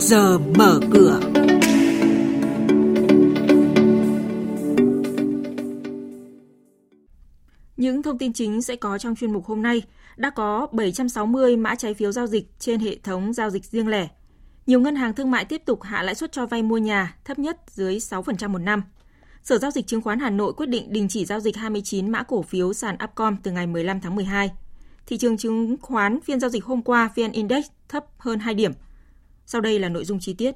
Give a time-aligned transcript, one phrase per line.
[0.00, 1.20] giờ mở cửa.
[7.76, 9.82] Những thông tin chính sẽ có trong chuyên mục hôm nay.
[10.16, 14.08] Đã có 760 mã trái phiếu giao dịch trên hệ thống giao dịch riêng lẻ.
[14.66, 17.38] Nhiều ngân hàng thương mại tiếp tục hạ lãi suất cho vay mua nhà, thấp
[17.38, 18.82] nhất dưới 6% một năm.
[19.42, 22.22] Sở Giao dịch Chứng khoán Hà Nội quyết định đình chỉ giao dịch 29 mã
[22.22, 24.50] cổ phiếu sàn Upcom từ ngày 15 tháng 12.
[25.06, 28.72] Thị trường chứng khoán phiên giao dịch hôm qua, VN Index thấp hơn 2 điểm.
[29.50, 30.54] Sau đây là nội dung chi tiết.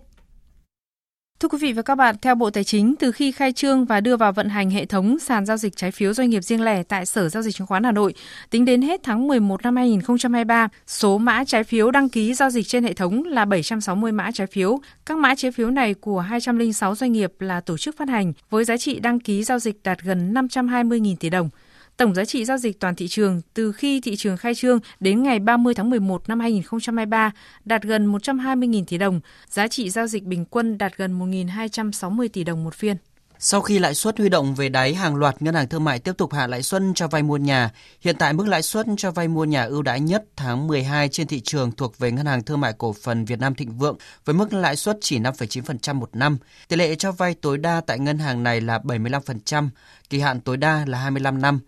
[1.41, 4.01] Thưa quý vị và các bạn, theo Bộ Tài chính, từ khi khai trương và
[4.01, 6.83] đưa vào vận hành hệ thống sàn giao dịch trái phiếu doanh nghiệp riêng lẻ
[6.83, 8.15] tại Sở Giao dịch Chứng khoán Hà Nội,
[8.51, 12.69] tính đến hết tháng 11 năm 2023, số mã trái phiếu đăng ký giao dịch
[12.69, 14.81] trên hệ thống là 760 mã trái phiếu.
[15.07, 18.65] Các mã trái phiếu này của 206 doanh nghiệp là tổ chức phát hành với
[18.65, 21.49] giá trị đăng ký giao dịch đạt gần 520.000 tỷ đồng.
[21.97, 25.23] Tổng giá trị giao dịch toàn thị trường từ khi thị trường khai trương đến
[25.23, 27.33] ngày 30 tháng 11 năm 2023
[27.65, 32.45] đạt gần 120.000 tỷ đồng, giá trị giao dịch bình quân đạt gần 1.260 tỷ
[32.45, 32.97] đồng một phiên.
[33.45, 36.13] Sau khi lãi suất huy động về đáy, hàng loạt ngân hàng thương mại tiếp
[36.19, 37.71] tục hạ lãi suất cho vay mua nhà.
[38.01, 41.27] Hiện tại mức lãi suất cho vay mua nhà ưu đãi nhất tháng 12 trên
[41.27, 44.35] thị trường thuộc về Ngân hàng Thương mại Cổ phần Việt Nam Thịnh Vượng với
[44.35, 46.39] mức lãi suất chỉ 5,9% một năm.
[46.69, 49.69] Tỷ lệ cho vay tối đa tại ngân hàng này là 75%,
[50.11, 51.61] kỳ hạn tối đa là 25 năm.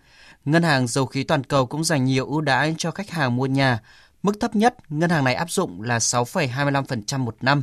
[0.44, 3.46] Ngân hàng Dầu khí Toàn cầu cũng dành nhiều ưu đãi cho khách hàng mua
[3.46, 3.78] nhà.
[4.22, 7.62] Mức thấp nhất ngân hàng này áp dụng là 6,25% một năm.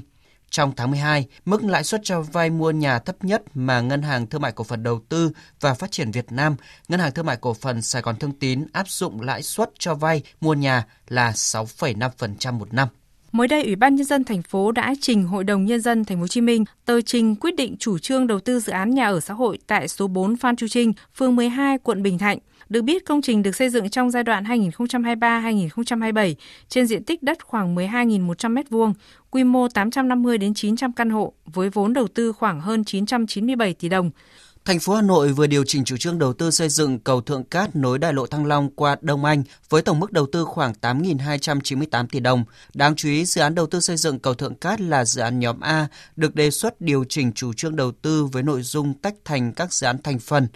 [0.50, 4.28] Trong tháng 12, mức lãi suất cho vay mua nhà thấp nhất mà Ngân hàng
[4.28, 6.56] Thương mại Cổ phần Đầu tư và Phát triển Việt Nam,
[6.88, 9.96] Ngân hàng Thương mại Cổ phần Sài Gòn Thương tín áp dụng lãi suất cho
[9.96, 12.88] vay mua nhà là 6,5% một năm.
[13.32, 16.18] Mới đây, Ủy ban nhân dân thành phố đã trình Hội đồng nhân dân thành
[16.18, 19.08] phố Hồ Chí Minh tờ trình quyết định chủ trương đầu tư dự án nhà
[19.08, 22.38] ở xã hội tại số 4 Phan Chu Trinh, phường 12, quận Bình Thạnh.
[22.70, 26.36] Được biết, công trình được xây dựng trong giai đoạn 2023-2027
[26.70, 28.94] trên diện tích đất khoảng 12.100 m2,
[29.32, 33.90] quy mô 850 đến 900 căn hộ với vốn đầu tư khoảng hơn 997 tỷ
[33.90, 34.12] đồng.
[34.66, 37.44] Thành phố Hà Nội vừa điều chỉnh chủ trương đầu tư xây dựng cầu Thượng
[37.44, 40.74] Cát nối đại lộ Thăng Long qua Đông Anh với tổng mức đầu tư khoảng
[40.82, 42.44] 8.298 tỷ đồng.
[42.74, 45.40] Đáng chú ý, dự án đầu tư xây dựng cầu Thượng Cát là dự án
[45.40, 49.16] nhóm A, được đề xuất điều chỉnh chủ trương đầu tư với nội dung tách
[49.26, 50.48] thành các dự án thành phần.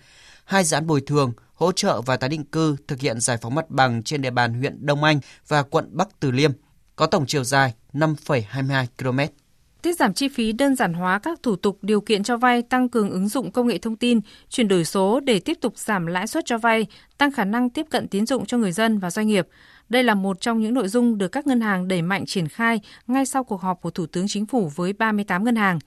[0.45, 3.55] Hai dự án bồi thường, hỗ trợ và tái định cư thực hiện giải phóng
[3.55, 6.51] mặt bằng trên địa bàn huyện Đông Anh và quận Bắc Từ Liêm,
[6.95, 9.44] có tổng chiều dài 5,22 km.
[9.85, 12.90] Tiết giảm chi phí đơn giản hóa các thủ tục điều kiện cho vay, tăng
[12.90, 14.19] cường ứng dụng công nghệ thông tin,
[14.50, 16.85] chuyển đổi số để tiếp tục giảm lãi suất cho vay,
[17.18, 19.47] tăng khả năng tiếp cận tín dụng cho người dân và doanh nghiệp.
[19.90, 22.79] Đây là một trong những nội dung được các ngân hàng đẩy mạnh triển khai
[23.07, 25.79] ngay sau cuộc họp của Thủ tướng Chính phủ với 38 ngân hàng.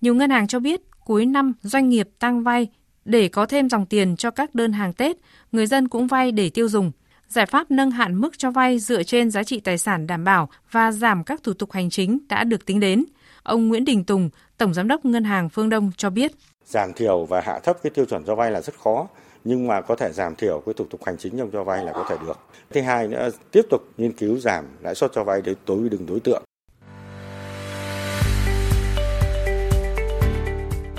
[0.00, 2.68] Nhiều ngân hàng cho biết cuối năm doanh nghiệp tăng vay
[3.04, 5.16] để có thêm dòng tiền cho các đơn hàng Tết,
[5.52, 6.92] người dân cũng vay để tiêu dùng.
[7.28, 10.48] Giải pháp nâng hạn mức cho vay dựa trên giá trị tài sản đảm bảo
[10.70, 13.04] và giảm các thủ tục hành chính đã được tính đến.
[13.46, 16.32] Ông Nguyễn Đình Tùng, Tổng Giám đốc Ngân hàng Phương Đông cho biết.
[16.64, 19.08] Giảm thiểu và hạ thấp cái tiêu chuẩn cho vay là rất khó,
[19.44, 21.92] nhưng mà có thể giảm thiểu cái thủ tục hành chính trong cho vay là
[21.92, 22.38] có thể được.
[22.70, 26.06] Thứ hai nữa, tiếp tục nghiên cứu giảm lãi suất cho vay để tối đừng
[26.06, 26.42] đối tượng.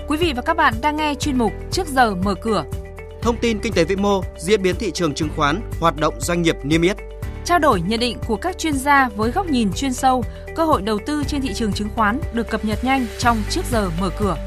[0.07, 2.63] Quý vị và các bạn đang nghe chuyên mục Trước giờ mở cửa.
[3.21, 6.41] Thông tin kinh tế vĩ mô, diễn biến thị trường chứng khoán, hoạt động doanh
[6.41, 6.97] nghiệp niêm yết.
[7.47, 10.23] Trao đổi nhận định của các chuyên gia với góc nhìn chuyên sâu,
[10.55, 13.61] cơ hội đầu tư trên thị trường chứng khoán được cập nhật nhanh trong Trước
[13.71, 14.37] giờ mở cửa.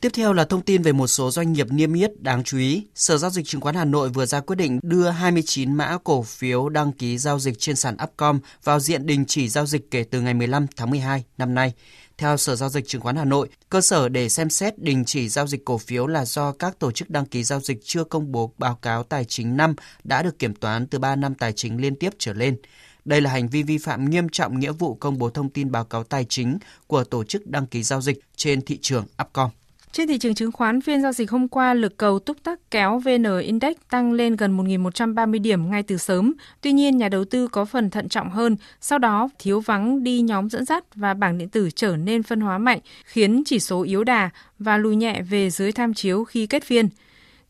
[0.00, 2.86] Tiếp theo là thông tin về một số doanh nghiệp niêm yết đáng chú ý.
[2.94, 6.22] Sở Giao dịch Chứng khoán Hà Nội vừa ra quyết định đưa 29 mã cổ
[6.22, 10.04] phiếu đăng ký giao dịch trên sàn Upcom vào diện đình chỉ giao dịch kể
[10.04, 11.72] từ ngày 15 tháng 12 năm nay.
[12.18, 15.28] Theo Sở Giao dịch Chứng khoán Hà Nội, cơ sở để xem xét đình chỉ
[15.28, 18.32] giao dịch cổ phiếu là do các tổ chức đăng ký giao dịch chưa công
[18.32, 19.74] bố báo cáo tài chính năm
[20.04, 22.56] đã được kiểm toán từ 3 năm tài chính liên tiếp trở lên.
[23.04, 25.84] Đây là hành vi vi phạm nghiêm trọng nghĩa vụ công bố thông tin báo
[25.84, 29.50] cáo tài chính của tổ chức đăng ký giao dịch trên thị trường Upcom.
[29.96, 32.98] Trên thị trường chứng khoán, phiên giao dịch hôm qua lực cầu túc tắc kéo
[32.98, 36.34] VN Index tăng lên gần 1.130 điểm ngay từ sớm.
[36.60, 40.20] Tuy nhiên, nhà đầu tư có phần thận trọng hơn, sau đó thiếu vắng đi
[40.20, 43.82] nhóm dẫn dắt và bảng điện tử trở nên phân hóa mạnh, khiến chỉ số
[43.82, 46.88] yếu đà và lùi nhẹ về dưới tham chiếu khi kết phiên.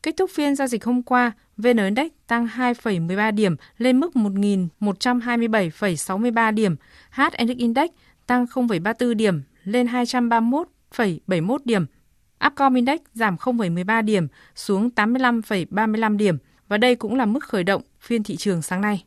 [0.03, 6.53] Kết thúc phiên giao dịch hôm qua, VN Index tăng 2,13 điểm lên mức 1.127,63
[6.53, 6.75] điểm.
[7.11, 7.89] HNX Index
[8.27, 11.85] tăng 0,34 điểm lên 231,71 điểm.
[12.45, 16.37] Upcom Index giảm 0,13 điểm xuống 85,35 điểm
[16.67, 19.05] và đây cũng là mức khởi động phiên thị trường sáng nay.